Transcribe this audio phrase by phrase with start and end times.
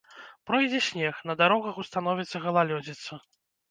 [0.51, 3.25] Пройдзе снег, на дарогах установіцца галалёдзіца.